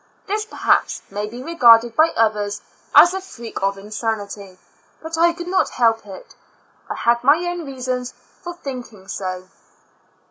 This, 0.25 0.45
perhaps, 0.45 1.03
may 1.11 1.27
be 1.27 1.43
regarded 1.43 1.95
by 1.95 2.09
others 2.17 2.61
as 2.95 3.13
a 3.13 3.21
freak 3.21 3.61
of 3.61 3.77
insanity, 3.77 4.57
but 4.99 5.15
I 5.15 5.31
could 5.31 5.45
not 5.47 5.69
help 5.69 6.07
it— 6.07 6.33
I 6.89 6.95
had 6.95 7.23
my 7.23 7.37
own 7.45 7.67
reasons 7.67 8.11
for 8.41 8.55
thinking 8.55 9.07
so. 9.07 9.47